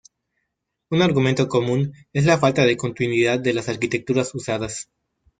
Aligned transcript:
Un 0.89 1.03
argumento 1.03 1.47
común 1.47 1.93
es 2.11 2.25
la 2.25 2.39
falta 2.39 2.65
de 2.65 2.75
continuidad 2.75 3.39
de 3.39 3.53
las 3.53 3.69
arquitecturas 3.69 4.33
usadas. 4.33 4.89